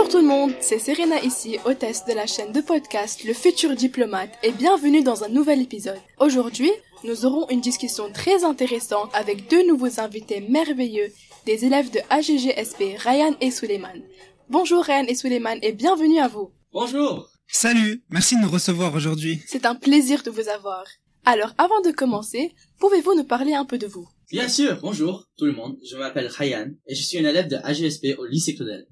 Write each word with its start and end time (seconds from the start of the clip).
Bonjour 0.00 0.12
tout 0.12 0.26
le 0.26 0.28
monde, 0.28 0.52
c'est 0.62 0.78
Serena 0.78 1.20
ici, 1.22 1.58
hôtesse 1.66 2.06
de 2.06 2.14
la 2.14 2.26
chaîne 2.26 2.52
de 2.52 2.62
podcast 2.62 3.22
Le 3.22 3.34
Futur 3.34 3.74
Diplomate 3.76 4.30
et 4.42 4.50
bienvenue 4.50 5.02
dans 5.02 5.24
un 5.24 5.28
nouvel 5.28 5.60
épisode. 5.60 6.00
Aujourd'hui, 6.18 6.70
nous 7.04 7.26
aurons 7.26 7.46
une 7.50 7.60
discussion 7.60 8.10
très 8.10 8.42
intéressante 8.42 9.10
avec 9.12 9.50
deux 9.50 9.66
nouveaux 9.68 10.00
invités 10.00 10.40
merveilleux, 10.40 11.12
des 11.44 11.66
élèves 11.66 11.90
de 11.90 12.00
AGGSP, 12.08 12.96
Ryan 12.96 13.36
et 13.42 13.50
Suleiman. 13.50 14.00
Bonjour 14.48 14.82
Ryan 14.82 15.04
et 15.06 15.14
Suleiman 15.14 15.58
et 15.60 15.72
bienvenue 15.72 16.18
à 16.18 16.28
vous. 16.28 16.50
Bonjour 16.72 17.28
Salut, 17.46 18.02
merci 18.08 18.36
de 18.36 18.40
nous 18.40 18.50
recevoir 18.50 18.94
aujourd'hui. 18.94 19.42
C'est 19.46 19.66
un 19.66 19.74
plaisir 19.74 20.22
de 20.22 20.30
vous 20.30 20.48
avoir. 20.48 20.84
Alors 21.26 21.52
avant 21.58 21.82
de 21.82 21.90
commencer, 21.90 22.54
pouvez-vous 22.78 23.16
nous 23.16 23.24
parler 23.24 23.52
un 23.52 23.66
peu 23.66 23.76
de 23.76 23.86
vous? 23.86 24.08
Bien 24.30 24.48
sûr, 24.48 24.78
bonjour 24.80 25.26
tout 25.36 25.44
le 25.44 25.52
monde, 25.52 25.76
je 25.84 25.96
m'appelle 25.96 26.28
Ryan 26.28 26.68
et 26.86 26.94
je 26.94 27.02
suis 27.02 27.18
un 27.18 27.28
élève 27.28 27.48
de 27.48 27.56
AGSP 27.56 28.16
au 28.18 28.24
lycée 28.24 28.54
Claudel. 28.54 28.86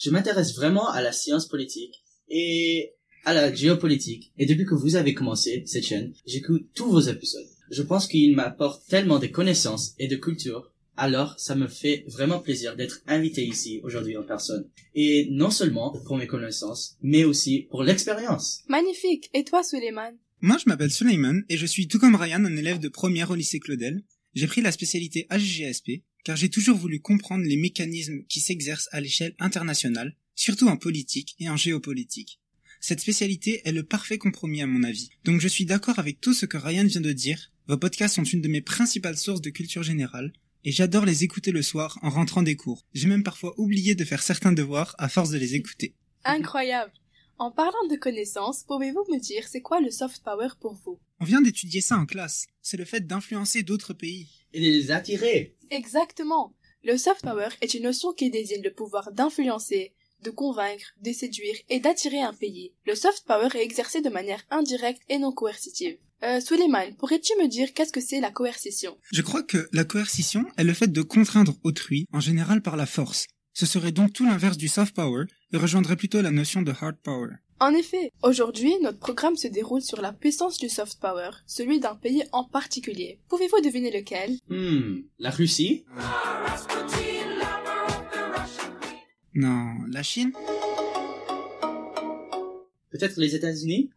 Je 0.00 0.10
m'intéresse 0.10 0.54
vraiment 0.54 0.88
à 0.90 1.02
la 1.02 1.12
science 1.12 1.46
politique 1.46 2.02
et 2.28 2.94
à 3.24 3.34
la 3.34 3.54
géopolitique 3.54 4.32
et 4.38 4.46
depuis 4.46 4.66
que 4.66 4.74
vous 4.74 4.96
avez 4.96 5.14
commencé 5.14 5.62
cette 5.66 5.86
chaîne, 5.86 6.12
j'écoute 6.26 6.66
tous 6.74 6.90
vos 6.90 7.00
épisodes. 7.00 7.48
Je 7.70 7.82
pense 7.82 8.06
qu'il 8.06 8.36
m'apporte 8.36 8.86
tellement 8.88 9.18
de 9.18 9.26
connaissances 9.26 9.94
et 9.98 10.08
de 10.08 10.16
culture 10.16 10.70
alors 10.96 11.34
ça 11.38 11.54
me 11.54 11.66
fait 11.66 12.04
vraiment 12.06 12.38
plaisir 12.38 12.76
d'être 12.76 13.02
invité 13.06 13.44
ici 13.44 13.80
aujourd'hui 13.82 14.16
en 14.16 14.22
personne. 14.22 14.68
Et 14.94 15.28
non 15.30 15.50
seulement 15.50 15.92
pour 16.06 16.16
mes 16.16 16.26
connaissances, 16.26 16.96
mais 17.02 17.24
aussi 17.24 17.66
pour 17.70 17.82
l'expérience. 17.82 18.62
Magnifique. 18.68 19.28
Et 19.34 19.44
toi, 19.44 19.62
Suleiman? 19.62 20.12
Moi, 20.40 20.56
je 20.62 20.68
m'appelle 20.68 20.90
Suleiman 20.90 21.42
et 21.48 21.56
je 21.56 21.66
suis 21.66 21.88
tout 21.88 21.98
comme 21.98 22.14
Ryan 22.14 22.44
un 22.44 22.56
élève 22.56 22.78
de 22.78 22.88
première 22.88 23.30
au 23.30 23.34
lycée 23.34 23.58
Claudel. 23.60 24.04
J'ai 24.34 24.46
pris 24.46 24.62
la 24.62 24.72
spécialité 24.72 25.26
AGGSP 25.30 26.02
car 26.24 26.36
j'ai 26.36 26.48
toujours 26.48 26.76
voulu 26.76 27.00
comprendre 27.00 27.44
les 27.44 27.56
mécanismes 27.56 28.24
qui 28.28 28.40
s'exercent 28.40 28.88
à 28.92 29.00
l'échelle 29.00 29.34
internationale, 29.38 30.16
surtout 30.34 30.68
en 30.68 30.76
politique 30.76 31.36
et 31.38 31.48
en 31.48 31.56
géopolitique. 31.56 32.40
Cette 32.80 33.00
spécialité 33.00 33.62
est 33.64 33.72
le 33.72 33.82
parfait 33.82 34.18
compromis 34.18 34.60
à 34.60 34.66
mon 34.66 34.82
avis. 34.82 35.10
Donc 35.24 35.40
je 35.40 35.48
suis 35.48 35.64
d'accord 35.64 35.98
avec 35.98 36.20
tout 36.20 36.34
ce 36.34 36.46
que 36.46 36.58
Ryan 36.58 36.84
vient 36.84 37.00
de 37.00 37.12
dire. 37.12 37.52
Vos 37.66 37.78
podcasts 37.78 38.16
sont 38.16 38.24
une 38.24 38.42
de 38.42 38.48
mes 38.48 38.60
principales 38.60 39.16
sources 39.16 39.40
de 39.40 39.50
culture 39.50 39.82
générale 39.82 40.32
et 40.64 40.72
j'adore 40.72 41.04
les 41.04 41.24
écouter 41.24 41.52
le 41.52 41.62
soir 41.62 41.98
en 42.02 42.10
rentrant 42.10 42.42
des 42.42 42.56
cours. 42.56 42.84
J'ai 42.94 43.08
même 43.08 43.22
parfois 43.22 43.54
oublié 43.58 43.94
de 43.94 44.04
faire 44.04 44.22
certains 44.22 44.52
devoirs 44.52 44.94
à 44.98 45.08
force 45.08 45.30
de 45.30 45.38
les 45.38 45.54
écouter. 45.54 45.94
Incroyable. 46.24 46.92
En 47.36 47.50
parlant 47.50 47.86
de 47.90 47.96
connaissances, 47.96 48.62
pouvez-vous 48.62 49.04
me 49.10 49.18
dire 49.18 49.48
c'est 49.48 49.60
quoi 49.60 49.80
le 49.80 49.90
soft 49.90 50.22
power 50.22 50.50
pour 50.60 50.74
vous? 50.84 51.00
On 51.20 51.24
vient 51.24 51.40
d'étudier 51.40 51.80
ça 51.80 51.96
en 51.96 52.06
classe. 52.06 52.46
C'est 52.62 52.76
le 52.76 52.84
fait 52.84 53.06
d'influencer 53.06 53.64
d'autres 53.64 53.92
pays. 53.92 54.28
Et 54.52 54.60
de 54.60 54.64
les 54.66 54.92
attirer. 54.92 55.56
Exactement. 55.70 56.54
Le 56.84 56.96
soft 56.96 57.22
power 57.22 57.48
est 57.60 57.74
une 57.74 57.82
notion 57.84 58.12
qui 58.12 58.30
désigne 58.30 58.62
le 58.62 58.72
pouvoir 58.72 59.10
d'influencer, 59.10 59.94
de 60.22 60.30
convaincre, 60.30 60.94
de 61.00 61.12
séduire 61.12 61.56
et 61.68 61.80
d'attirer 61.80 62.20
un 62.22 62.34
pays. 62.34 62.72
Le 62.86 62.94
soft 62.94 63.24
power 63.26 63.48
est 63.54 63.64
exercé 63.64 64.00
de 64.00 64.10
manière 64.10 64.44
indirecte 64.50 65.02
et 65.08 65.18
non 65.18 65.32
coercitive. 65.32 65.98
Euh, 66.22 66.40
Suleiman, 66.40 66.94
pourrais-tu 66.96 67.32
me 67.42 67.48
dire 67.48 67.74
qu'est-ce 67.74 67.92
que 67.92 68.00
c'est 68.00 68.20
la 68.20 68.30
coercition? 68.30 68.96
Je 69.12 69.22
crois 69.22 69.42
que 69.42 69.68
la 69.72 69.84
coercition 69.84 70.46
est 70.56 70.64
le 70.64 70.72
fait 70.72 70.92
de 70.92 71.02
contraindre 71.02 71.56
autrui, 71.64 72.06
en 72.12 72.20
général 72.20 72.62
par 72.62 72.76
la 72.76 72.86
force. 72.86 73.26
Ce 73.56 73.66
serait 73.66 73.92
donc 73.92 74.12
tout 74.12 74.26
l'inverse 74.26 74.56
du 74.56 74.66
soft 74.66 74.96
power 74.96 75.26
et 75.52 75.56
rejoindrait 75.56 75.94
plutôt 75.94 76.20
la 76.20 76.32
notion 76.32 76.62
de 76.62 76.72
hard 76.72 76.96
power. 76.96 77.30
En 77.60 77.72
effet, 77.72 78.10
aujourd'hui, 78.24 78.74
notre 78.82 78.98
programme 78.98 79.36
se 79.36 79.46
déroule 79.46 79.80
sur 79.80 80.02
la 80.02 80.12
puissance 80.12 80.58
du 80.58 80.68
soft 80.68 80.98
power, 81.00 81.30
celui 81.46 81.78
d'un 81.78 81.94
pays 81.94 82.24
en 82.32 82.42
particulier. 82.42 83.20
Pouvez-vous 83.28 83.60
deviner 83.60 83.92
lequel? 83.92 84.38
Hmm, 84.48 85.02
la 85.20 85.30
Russie? 85.30 85.84
Non, 89.34 89.74
la 89.88 90.02
Chine? 90.02 90.32
Peut-être 92.90 93.18
les 93.18 93.36
États-Unis? 93.36 93.90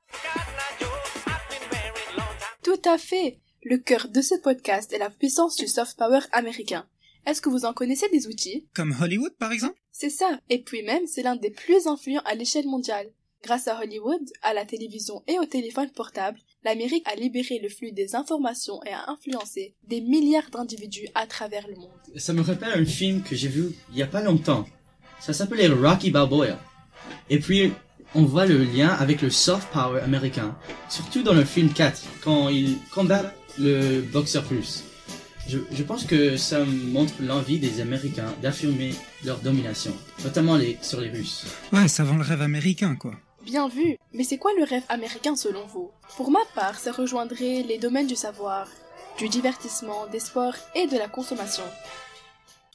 Tout 2.64 2.82
à 2.86 3.00
fait 3.00 3.40
Le 3.64 3.78
cœur 3.78 4.08
de 4.10 4.22
ce 4.22 4.36
podcast 4.36 4.94
est 4.94 5.00
la 5.00 5.10
puissance 5.10 5.56
du 5.56 5.68
soft 5.68 5.98
power 5.98 6.20
américain. 6.32 6.86
Est-ce 7.28 7.42
que 7.42 7.50
vous 7.50 7.66
en 7.66 7.74
connaissez 7.74 8.08
des 8.08 8.28
outils? 8.28 8.66
Comme 8.74 8.96
Hollywood 9.02 9.34
par 9.38 9.52
exemple? 9.52 9.78
C'est 9.92 10.10
ça, 10.10 10.40
et 10.50 10.64
puis 10.64 10.82
même 10.84 11.06
c'est 11.08 11.24
l'un 11.24 11.36
des 11.36 11.50
plus 11.50 11.86
influents 11.86 12.22
à 12.24 12.36
l'échelle 12.36 12.68
mondiale. 12.68 13.08
Grâce 13.44 13.68
à 13.68 13.78
Hollywood, 13.82 14.22
à 14.44 14.54
la 14.54 14.64
télévision 14.64 15.24
et 15.28 15.38
au 15.38 15.44
téléphone 15.44 15.90
portable, 15.92 16.40
l'Amérique 16.64 17.06
a 17.06 17.16
libéré 17.16 17.60
le 17.62 17.68
flux 17.68 17.92
des 17.92 18.16
informations 18.16 18.82
et 18.86 18.92
a 18.92 19.10
influencé 19.10 19.76
des 19.90 20.00
milliards 20.00 20.50
d'individus 20.52 21.10
à 21.16 21.28
travers 21.28 21.68
le 21.68 21.76
monde. 21.76 21.90
Ça 22.16 22.32
me 22.32 22.42
rappelle 22.42 22.72
un 22.72 22.86
film 22.86 23.22
que 23.22 23.36
j'ai 23.36 23.50
vu 23.50 23.76
il 23.92 23.98
y 23.98 24.04
a 24.04 24.08
pas 24.08 24.22
longtemps. 24.22 24.66
Ça 25.20 25.34
s'appelait 25.34 25.68
Rocky 25.68 26.12
Balboa. 26.12 26.58
Et 27.30 27.40
puis, 27.40 27.74
on 28.16 28.24
voit 28.24 28.46
le 28.46 28.64
lien 28.64 28.88
avec 28.88 29.22
le 29.22 29.30
soft 29.30 29.68
power 29.74 30.00
américain. 30.00 30.58
Surtout 30.88 31.24
dans 31.24 31.34
le 31.34 31.44
film 31.44 31.74
4, 31.74 32.04
quand 32.24 32.48
il 32.48 32.78
combat 32.94 33.34
le 33.60 34.00
boxeur 34.00 34.48
russe. 34.48 34.86
Je, 35.48 35.60
je 35.72 35.84
pense 35.84 36.04
que 36.04 36.36
ça 36.36 36.66
montre 36.66 37.14
l'envie 37.22 37.58
des 37.60 37.80
Américains 37.80 38.34
d'affirmer 38.42 38.94
leur 39.24 39.40
domination, 39.40 39.96
notamment 40.24 40.58
les, 40.58 40.78
sur 40.82 41.00
les 41.00 41.10
Russes. 41.10 41.46
Ouais, 41.72 41.88
ça 41.88 42.04
vend 42.04 42.18
le 42.18 42.24
rêve 42.24 42.42
américain 42.42 42.96
quoi. 42.96 43.16
Bien 43.46 43.70
vu, 43.70 43.98
mais 44.14 44.26
c'est 44.26 44.38
quoi 44.38 44.52
le 44.58 44.66
rêve 44.66 44.84
américain 44.90 45.38
selon 45.38 45.66
vous? 45.68 45.90
Pour 46.18 46.32
ma 46.32 46.42
part, 46.54 46.78
ça 46.78 46.92
rejoindrait 46.92 47.64
les 47.64 47.78
domaines 47.78 48.08
du 48.08 48.16
savoir, 48.18 48.68
du 49.18 49.30
divertissement, 49.30 50.06
des 50.08 50.20
sports 50.20 50.58
et 50.76 50.86
de 50.88 50.98
la 50.98 51.08
consommation. 51.08 51.64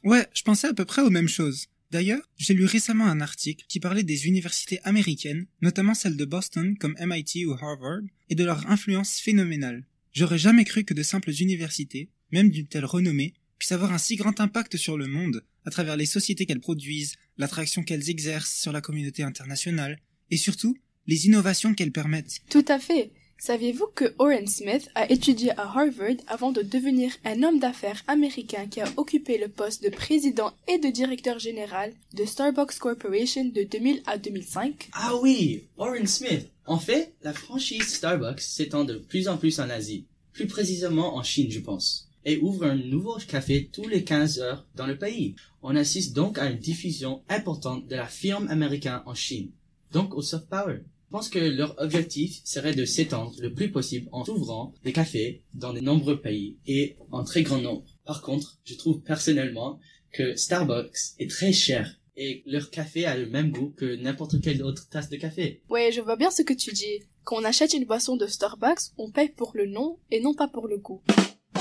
Ouais, 0.03 0.27
je 0.33 0.43
pensais 0.43 0.69
à 0.69 0.73
peu 0.73 0.87
près 0.87 1.03
aux 1.03 1.11
mêmes 1.11 1.29
choses. 1.29 1.67
D'ailleurs, 1.91 2.23
j'ai 2.39 2.55
lu 2.55 2.65
récemment 2.65 3.05
un 3.05 3.21
article 3.21 3.67
qui 3.69 3.81
parlait 3.81 4.03
des 4.03 4.27
universités 4.27 4.81
américaines, 4.83 5.45
notamment 5.61 5.93
celles 5.93 6.17
de 6.17 6.25
Boston 6.25 6.75
comme 6.79 6.97
MIT 6.99 7.45
ou 7.45 7.53
Harvard, 7.53 8.01
et 8.31 8.35
de 8.35 8.45
leur 8.45 8.67
influence 8.71 9.19
phénoménale. 9.19 9.85
J'aurais 10.15 10.39
jamais 10.39 10.65
cru 10.65 10.85
que 10.85 10.95
de 10.95 11.03
simples 11.03 11.33
universités, 11.39 12.09
même 12.33 12.51
d'une 12.51 12.67
telle 12.67 12.85
renommée, 12.85 13.35
puissent 13.59 13.73
avoir 13.73 13.93
un 13.93 13.99
si 13.99 14.17
grand 14.17 14.41
impact 14.41 14.77
sur 14.77 14.97
le 14.99 15.07
monde, 15.07 15.45
à 15.65 15.71
travers 15.71 15.97
les 15.97 16.07
sociétés 16.07 16.47
qu'elles 16.47 16.61
produisent, 16.61 17.17
l'attraction 17.39 17.83
qu'elles 17.83 18.11
exercent 18.11 18.61
sur 18.61 18.73
la 18.73 18.81
communauté 18.81 19.23
internationale, 19.23 19.99
et 20.31 20.37
surtout, 20.37 20.77
les 21.07 21.27
innovations 21.27 21.75
qu'elles 21.75 21.93
permettent. 21.93 22.41
Tout 22.51 22.65
à 22.69 22.79
fait. 22.79 23.13
Saviez-vous 23.39 23.89
que 23.97 24.15
Oren 24.19 24.47
Smith 24.47 24.89
a 24.95 25.11
étudié 25.11 25.51
à 25.59 25.63
Harvard 25.63 26.15
avant 26.29 26.53
de 26.53 26.63
devenir 26.63 27.11
un 27.25 27.43
homme 27.43 27.59
d'affaires 27.59 28.05
américain 28.07 28.69
qui 28.69 28.81
a 28.81 28.89
occupé 28.97 29.37
le 29.37 29.49
poste 29.49 29.83
de 29.83 29.89
président 29.89 30.53
et 30.69 30.79
de 30.79 30.89
directeur 30.89 31.41
général 31.41 31.93
de 32.15 32.25
Starbucks 32.25 32.79
Corporation 32.79 33.45
de 33.47 33.65
2000 33.65 34.03
à 34.07 34.17
2005 34.17 34.91
Ah 34.93 35.17
oui, 35.21 35.65
Oren 35.77 36.07
Smith. 36.07 36.47
En 36.67 36.79
fait, 36.79 37.15
la 37.23 37.33
franchise 37.33 37.83
Starbucks 37.83 38.41
s'étend 38.41 38.85
de 38.85 38.99
plus 38.99 39.27
en 39.27 39.37
plus 39.37 39.59
en 39.59 39.69
Asie, 39.71 40.07
plus 40.33 40.47
précisément 40.47 41.17
en 41.17 41.25
Chine, 41.25 41.51
je 41.51 41.59
pense, 41.59 42.12
et 42.25 42.39
ouvre 42.39 42.65
un 42.65 42.77
nouveau 42.77 43.17
café 43.29 43.69
tous 43.73 43.89
les 43.89 44.05
15 44.05 44.41
heures 44.41 44.67
dans 44.75 44.87
le 44.87 44.99
pays. 44.99 45.35
On 45.63 45.77
assiste 45.77 46.15
donc 46.15 46.39
à 46.39 46.51
une 46.51 46.59
diffusion 46.59 47.23
importante 47.29 47.87
de 47.87 47.97
la 47.97 48.07
firme 48.07 48.49
américaine 48.49 49.03
en 49.07 49.15
Chine, 49.15 49.51
donc 49.93 50.15
au 50.15 50.23
soft 50.23 50.49
power. 50.49 50.81
Je 51.13 51.19
pense 51.19 51.29
que 51.29 51.39
leur 51.39 51.75
objectif 51.79 52.41
serait 52.43 52.75
de 52.75 52.87
s'étendre 52.87 53.35
le 53.41 53.53
plus 53.53 53.71
possible 53.71 54.09
en 54.13 54.27
ouvrant 54.29 54.73
des 54.83 54.95
cafés 54.95 55.43
dans 55.53 55.75
de 55.75 55.81
nombreux 55.81 56.21
pays 56.21 56.57
et 56.67 56.97
en 57.11 57.23
très 57.23 57.43
grand 57.43 57.61
nombre. 57.61 57.85
Par 58.07 58.23
contre, 58.23 58.59
je 58.65 58.75
trouve 58.75 59.03
personnellement 59.03 59.79
que 60.11 60.35
Starbucks 60.37 60.97
est 61.19 61.31
très 61.31 61.53
cher 61.53 61.99
et 62.17 62.43
leur 62.47 62.71
café 62.71 63.05
a 63.05 63.17
le 63.17 63.27
même 63.27 63.51
goût 63.51 63.75
que 63.77 63.97
n'importe 63.97 64.41
quelle 64.41 64.63
autre 64.63 64.89
tasse 64.89 65.11
de 65.11 65.17
café. 65.17 65.61
Ouais, 65.69 65.93
je 65.93 66.01
vois 66.01 66.17
bien 66.17 66.31
ce 66.31 66.43
que 66.43 66.55
tu 66.55 66.73
dis. 66.73 67.01
Quand 67.25 67.37
on 67.37 67.45
achète 67.45 67.75
une 67.75 67.85
boisson 67.85 68.17
de 68.17 68.27
Starbucks, 68.27 68.93
on 68.99 69.11
paye 69.11 69.29
pour 69.29 69.53
le 69.55 69.67
nom 69.67 69.99
et 70.11 70.21
non 70.21 70.35
pas 70.35 70.49
pour 70.49 70.67
le 70.67 70.79
goût. 70.79 71.03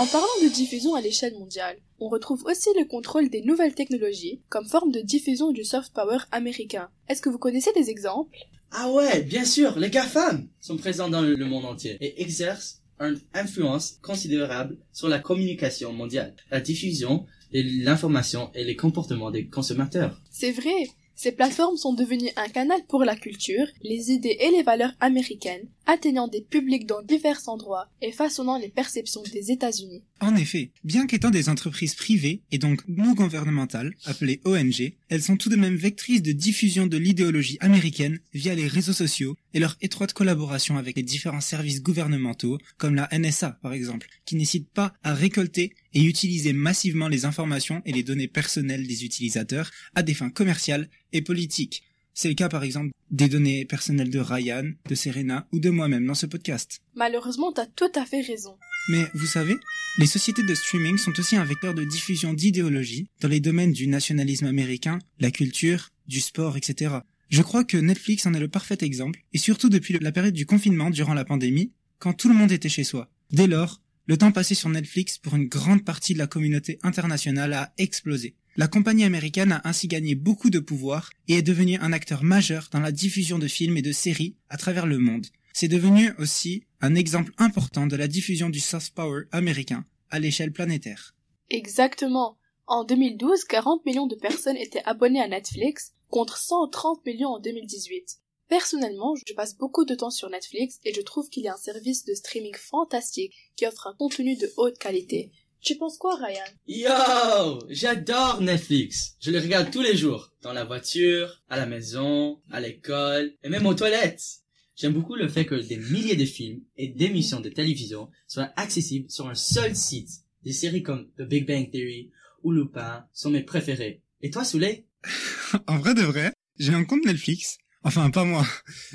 En 0.02 0.08
parlant 0.08 0.26
de 0.42 0.48
diffusion 0.52 0.96
à 0.96 1.02
l'échelle 1.02 1.36
mondiale, 1.36 1.78
on 2.00 2.10
retrouve 2.10 2.44
aussi 2.46 2.70
le 2.76 2.86
contrôle 2.86 3.30
des 3.30 3.44
nouvelles 3.44 3.76
technologies 3.76 4.42
comme 4.50 4.68
forme 4.68 4.92
de 4.92 5.00
diffusion 5.00 5.52
du 5.52 5.64
soft 5.64 5.94
power 5.94 6.18
américain. 6.32 6.90
Est-ce 7.08 7.22
que 7.22 7.30
vous 7.30 7.38
connaissez 7.38 7.72
des 7.74 7.92
exemples? 7.92 8.36
Ah 8.72 8.90
ouais, 8.90 9.22
bien 9.22 9.46
sûr, 9.46 9.78
les 9.78 9.92
GAFAM 9.92 10.48
sont 10.60 10.78
présents 10.78 11.08
dans 11.08 11.22
le 11.22 11.46
monde 11.46 11.66
entier 11.66 11.98
et 12.02 12.20
exercent 12.20 12.82
une 13.00 13.20
influence 13.36 14.00
considérable 14.02 14.80
sur 14.92 15.08
la 15.08 15.20
communication 15.20 15.94
mondiale, 15.94 16.36
la 16.50 16.62
diffusion 16.62 17.28
de 17.54 17.62
l'information 17.84 18.50
et 18.56 18.64
les 18.64 18.76
comportements 18.76 19.30
des 19.30 19.50
consommateurs. 19.50 20.20
C'est 20.32 20.52
vrai, 20.52 20.90
ces 21.22 21.32
plateformes 21.32 21.78
sont 21.78 21.94
devenues 21.94 22.32
un 22.36 22.50
canal 22.50 22.82
pour 22.88 23.04
la 23.04 23.16
culture, 23.16 23.68
les 23.84 24.10
idées 24.10 24.38
et 24.40 24.50
les 24.50 24.64
valeurs 24.64 24.94
américaines, 25.00 25.68
atteignant 25.86 26.28
des 26.28 26.42
publics 26.42 26.88
dans 26.88 27.04
divers 27.04 27.48
endroits 27.48 27.90
et 28.02 28.12
façonnant 28.12 28.58
les 28.58 28.70
perceptions 28.70 29.22
des 29.32 29.52
États-Unis. 29.52 30.02
En 30.20 30.36
effet, 30.36 30.72
bien 30.84 31.06
qu'étant 31.06 31.30
des 31.30 31.48
entreprises 31.48 31.94
privées 31.94 32.42
et 32.52 32.58
donc 32.58 32.82
non 32.88 33.14
gouvernementales, 33.14 33.94
appelées 34.06 34.42
ONG, 34.46 34.94
elles 35.10 35.22
sont 35.22 35.38
tout 35.38 35.50
de 35.50 35.56
même 35.56 35.76
vectrices 35.76 36.24
de 36.24 36.32
diffusion 36.32 36.88
de 36.88 36.98
l'idéologie 36.98 37.58
américaine 37.60 38.18
via 38.34 38.56
les 38.56 38.68
réseaux 38.68 38.92
sociaux 38.92 39.36
et 39.54 39.60
leur 39.60 39.78
étroite 39.80 40.14
collaboration 40.14 40.78
avec 40.78 40.96
les 40.96 41.04
différents 41.04 41.40
services 41.40 41.84
gouvernementaux, 41.84 42.58
comme 42.80 42.96
la 42.96 43.08
NSA 43.12 43.60
par 43.62 43.74
exemple, 43.74 44.08
qui 44.26 44.36
n'hésitent 44.36 44.72
pas 44.72 44.94
à 45.04 45.14
récolter 45.14 45.76
et 45.94 46.04
utiliser 46.04 46.54
massivement 46.54 47.08
les 47.08 47.26
informations 47.26 47.82
et 47.86 47.92
les 47.92 48.04
données 48.04 48.28
personnelles 48.28 48.88
des 48.88 49.06
utilisateurs 49.06 49.72
à 49.96 50.04
des 50.04 50.14
fins 50.14 50.30
commerciales 50.30 50.90
et 51.14 51.22
politiques. 51.22 51.84
C'est 52.14 52.30
le 52.30 52.36
cas 52.36 52.50
par 52.50 52.64
exemple 52.64 52.92
des 53.10 53.28
données 53.28 53.66
personnelles 53.66 54.10
de 54.10 54.20
Ryan, 54.20 54.72
de 54.88 54.96
Serena 54.96 55.48
ou 55.52 55.60
de 55.60 55.70
moi-même 55.70 56.06
dans 56.06 56.16
ce 56.16 56.26
podcast. 56.26 56.82
Malheureusement, 56.96 57.52
t'as 57.52 57.66
tout 57.66 57.92
à 57.96 58.06
fait 58.06 58.22
raison. 58.22 58.58
Mais 58.90 59.06
vous 59.14 59.28
savez, 59.28 59.56
les 59.98 60.06
sociétés 60.06 60.44
de 60.44 60.56
streaming 60.56 60.98
sont 60.98 61.18
aussi 61.20 61.36
un 61.36 61.46
vecteur 61.46 61.74
de 61.74 61.84
diffusion 61.84 62.34
d'idéologie 62.34 63.08
dans 63.20 63.28
les 63.28 63.40
domaines 63.40 63.74
du 63.74 63.88
nationalisme 63.88 64.46
américain, 64.46 65.00
la 65.20 65.32
culture, 65.32 65.90
du 66.08 66.20
sport, 66.20 66.58
etc. 66.58 66.96
Je 67.30 67.42
crois 67.42 67.64
que 67.64 67.78
Netflix 67.78 68.26
en 68.26 68.34
est 68.34 68.40
le 68.40 68.48
parfait 68.48 68.78
exemple, 68.82 69.24
et 69.34 69.38
surtout 69.38 69.70
depuis 69.70 69.98
la 70.00 70.12
période 70.12 70.34
du 70.34 70.46
confinement 70.46 70.90
durant 70.90 71.14
la 71.14 71.26
pandémie, 71.26 71.72
quand 72.00 72.14
tout 72.14 72.28
le 72.28 72.36
monde 72.36 72.52
était 72.52 72.70
chez 72.70 72.84
soi. 72.84 73.10
Dès 73.32 73.48
lors, 73.48 73.82
le 74.12 74.18
temps 74.18 74.34
passé 74.34 74.56
sur 74.56 74.68
Netflix 74.68 75.18
pour 75.18 75.38
une 75.38 75.48
grande 75.48 75.86
partie 75.86 76.12
de 76.12 76.20
la 76.20 76.28
communauté 76.28 76.80
internationale 76.84 77.54
a 77.54 77.72
explosé. 77.78 78.36
La 78.58 78.68
compagnie 78.68 79.06
américaine 79.06 79.54
a 79.54 79.62
ainsi 79.64 79.88
gagné 79.88 80.16
beaucoup 80.16 80.50
de 80.50 80.60
pouvoir 80.60 81.12
et 81.30 81.36
est 81.36 81.42
devenue 81.42 81.78
un 81.80 81.94
acteur 81.94 82.22
majeur 82.22 82.68
dans 82.74 82.82
la 82.82 82.92
diffusion 82.92 83.40
de 83.40 83.48
films 83.48 83.78
et 83.78 83.82
de 83.82 83.94
séries 83.94 84.36
à 84.50 84.58
travers 84.58 84.86
le 84.86 84.98
monde. 84.98 85.28
C'est 85.54 85.70
devenu 85.70 86.12
aussi 86.18 86.66
un 86.82 86.94
exemple 86.94 87.32
important 87.38 87.88
de 87.88 87.96
la 87.96 88.10
diffusion 88.10 88.50
du 88.50 88.60
soft 88.60 88.94
power 88.94 89.28
américain 89.32 89.86
à 90.10 90.20
l'échelle 90.20 90.52
planétaire. 90.52 91.16
Exactement. 91.50 92.38
En 92.68 92.84
2012, 92.84 93.46
40 93.46 93.86
millions 93.86 94.08
de 94.08 94.16
personnes 94.16 94.58
étaient 94.58 94.84
abonnées 94.84 95.22
à 95.22 95.30
Netflix 95.30 95.94
contre 96.10 96.38
130 96.38 97.06
millions 97.06 97.30
en 97.30 97.40
2018. 97.40 98.18
Personnellement, 98.52 99.16
je 99.26 99.34
passe 99.34 99.58
beaucoup 99.58 99.86
de 99.86 99.96
temps 99.96 100.12
sur 100.12 100.30
Netflix 100.30 100.78
et 100.84 100.94
je 100.94 101.00
trouve 101.00 101.30
qu'il 101.30 101.44
y 101.44 101.48
a 101.48 101.54
un 101.54 101.58
service 101.58 102.04
de 102.04 102.14
streaming 102.14 102.54
fantastique 102.58 103.34
qui 103.56 103.66
offre 103.66 103.88
un 103.88 103.94
contenu 103.94 104.36
de 104.36 104.52
haute 104.58 104.78
qualité. 104.78 105.32
Tu 105.62 105.78
penses 105.78 105.98
quoi, 105.98 106.18
Ryan? 106.18 106.44
Yo, 106.68 107.60
j'adore 107.70 108.42
Netflix. 108.42 109.16
Je 109.22 109.32
le 109.32 109.40
regarde 109.40 109.72
tous 109.72 109.82
les 109.82 109.96
jours, 109.96 110.34
dans 110.42 110.52
la 110.52 110.66
voiture, 110.66 111.42
à 111.48 111.56
la 111.56 111.66
maison, 111.66 112.42
à 112.52 112.60
l'école 112.60 113.34
et 113.42 113.48
même 113.48 113.66
aux 113.66 113.74
toilettes. 113.74 114.42
J'aime 114.76 114.92
beaucoup 114.92 115.16
le 115.16 115.30
fait 115.30 115.46
que 115.46 115.56
des 115.56 115.78
milliers 115.78 116.18
de 116.18 116.26
films 116.26 116.62
et 116.76 116.90
d'émissions 116.90 117.40
de 117.40 117.48
télévision 117.48 118.10
soient 118.28 118.52
accessibles 118.58 119.10
sur 119.10 119.30
un 119.30 119.36
seul 119.36 119.78
site. 119.78 120.10
Des 120.44 120.52
séries 120.52 120.84
comme 120.84 121.10
The 121.18 121.22
Big 121.22 121.48
Bang 121.48 121.72
Theory 121.72 122.12
ou 122.44 122.52
Lupin 122.52 123.06
sont 123.14 123.30
mes 123.30 123.44
préférés. 123.44 124.04
Et 124.22 124.30
toi, 124.30 124.44
Souley 124.44 124.88
En 125.68 125.80
vrai 125.80 125.94
de 125.94 126.02
vrai, 126.02 126.34
j'ai 126.60 126.74
un 126.74 126.84
compte 126.84 127.06
Netflix 127.06 127.58
Enfin, 127.84 128.12
pas 128.12 128.26
moi. 128.26 128.46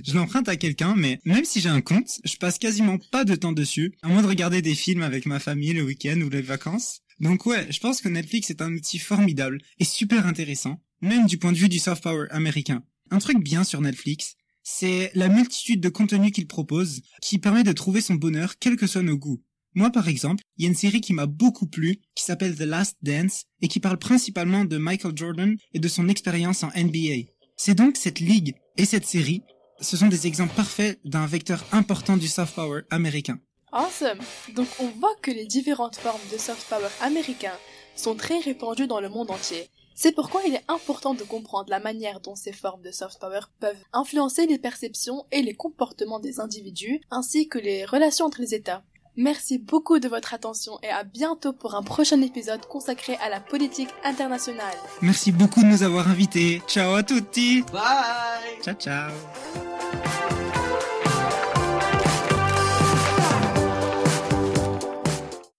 Je 0.04 0.14
l'emprunte 0.14 0.48
à 0.48 0.56
quelqu'un, 0.56 0.94
mais 0.96 1.18
même 1.24 1.44
si 1.44 1.60
j'ai 1.60 1.68
un 1.68 1.80
compte, 1.80 2.20
je 2.24 2.36
passe 2.36 2.58
quasiment 2.58 2.98
pas 3.10 3.24
de 3.24 3.34
temps 3.34 3.52
dessus, 3.52 3.94
à 4.02 4.08
moins 4.08 4.22
de 4.22 4.28
regarder 4.28 4.62
des 4.62 4.76
films 4.76 5.02
avec 5.02 5.26
ma 5.26 5.40
famille 5.40 5.72
le 5.72 5.82
week-end 5.82 6.20
ou 6.20 6.28
les 6.28 6.42
vacances. 6.42 7.00
Donc 7.18 7.46
ouais, 7.46 7.66
je 7.70 7.80
pense 7.80 8.00
que 8.00 8.08
Netflix 8.08 8.50
est 8.50 8.62
un 8.62 8.72
outil 8.72 8.98
formidable 8.98 9.60
et 9.78 9.84
super 9.84 10.26
intéressant, 10.26 10.80
même 11.00 11.26
du 11.26 11.38
point 11.38 11.52
de 11.52 11.58
vue 11.58 11.68
du 11.68 11.78
soft 11.78 12.02
power 12.02 12.26
américain. 12.30 12.84
Un 13.10 13.18
truc 13.18 13.42
bien 13.42 13.64
sur 13.64 13.80
Netflix, 13.80 14.36
c'est 14.62 15.10
la 15.14 15.28
multitude 15.28 15.80
de 15.80 15.88
contenus 15.88 16.32
qu'il 16.32 16.46
propose, 16.46 17.02
qui 17.22 17.38
permet 17.38 17.64
de 17.64 17.72
trouver 17.72 18.00
son 18.00 18.14
bonheur 18.14 18.58
quel 18.58 18.76
que 18.76 18.86
soit 18.86 19.02
nos 19.02 19.16
goûts. 19.16 19.42
Moi, 19.74 19.90
par 19.90 20.08
exemple, 20.08 20.42
il 20.56 20.62
y 20.62 20.66
a 20.66 20.70
une 20.70 20.76
série 20.76 21.00
qui 21.00 21.12
m'a 21.12 21.26
beaucoup 21.26 21.66
plu, 21.66 21.98
qui 22.14 22.24
s'appelle 22.24 22.56
The 22.56 22.62
Last 22.62 22.96
Dance, 23.02 23.44
et 23.60 23.68
qui 23.68 23.78
parle 23.78 23.98
principalement 23.98 24.64
de 24.64 24.78
Michael 24.78 25.16
Jordan 25.16 25.56
et 25.72 25.78
de 25.78 25.88
son 25.88 26.08
expérience 26.08 26.62
en 26.62 26.70
NBA. 26.76 27.30
C'est 27.56 27.74
donc 27.74 27.96
cette 27.96 28.20
ligue 28.20 28.54
et 28.76 28.84
cette 28.84 29.06
série, 29.06 29.42
ce 29.80 29.96
sont 29.96 30.08
des 30.08 30.26
exemples 30.26 30.54
parfaits 30.54 30.98
d'un 31.04 31.26
vecteur 31.26 31.64
important 31.72 32.16
du 32.16 32.28
soft 32.28 32.54
power 32.54 32.82
américain. 32.90 33.38
Awesome. 33.72 34.18
Donc 34.54 34.68
on 34.78 34.86
voit 34.88 35.14
que 35.22 35.30
les 35.30 35.46
différentes 35.46 35.96
formes 35.96 36.20
de 36.32 36.38
soft 36.38 36.66
power 36.68 36.88
américain 37.00 37.52
sont 37.94 38.14
très 38.14 38.38
répandues 38.38 38.86
dans 38.86 39.00
le 39.00 39.08
monde 39.08 39.30
entier. 39.30 39.68
C'est 39.94 40.12
pourquoi 40.12 40.42
il 40.46 40.54
est 40.54 40.64
important 40.68 41.14
de 41.14 41.22
comprendre 41.22 41.70
la 41.70 41.80
manière 41.80 42.20
dont 42.20 42.34
ces 42.34 42.52
formes 42.52 42.82
de 42.82 42.90
soft 42.90 43.18
power 43.18 43.40
peuvent 43.60 43.82
influencer 43.94 44.46
les 44.46 44.58
perceptions 44.58 45.24
et 45.32 45.42
les 45.42 45.54
comportements 45.54 46.20
des 46.20 46.38
individus, 46.38 47.00
ainsi 47.10 47.48
que 47.48 47.58
les 47.58 47.86
relations 47.86 48.26
entre 48.26 48.42
les 48.42 48.54
États. 48.54 48.84
Merci 49.16 49.58
beaucoup 49.58 49.98
de 49.98 50.08
votre 50.08 50.34
attention 50.34 50.78
et 50.82 50.90
à 50.90 51.04
bientôt 51.04 51.52
pour 51.52 51.74
un 51.74 51.82
prochain 51.82 52.20
épisode 52.20 52.66
consacré 52.66 53.16
à 53.16 53.28
la 53.28 53.40
politique 53.40 53.88
internationale. 54.04 54.76
Merci 55.02 55.32
beaucoup 55.32 55.62
de 55.62 55.66
nous 55.66 55.82
avoir 55.82 56.08
invités. 56.08 56.62
Ciao 56.66 56.94
à 56.94 57.02
tutti. 57.02 57.62
Bye 57.72 58.62
Ciao 58.62 58.74
ciao 58.74 59.65